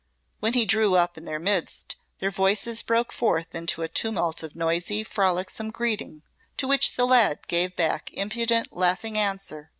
When 0.39 0.53
he 0.53 0.65
drew 0.65 0.95
up 0.95 1.15
in 1.15 1.25
their 1.25 1.37
midst 1.37 1.95
their 2.17 2.31
voices 2.31 2.81
broke 2.81 3.11
forth 3.11 3.53
into 3.53 3.83
a 3.83 3.87
tumult 3.87 4.41
of 4.41 4.55
noisy, 4.55 5.03
frolicsome 5.03 5.69
greeting, 5.69 6.23
to 6.57 6.67
which 6.67 6.95
the 6.95 7.05
lad 7.05 7.45
gave 7.47 7.75
back 7.75 8.11
impudent, 8.11 8.69
laughing 8.75 9.15
answer. 9.15 9.69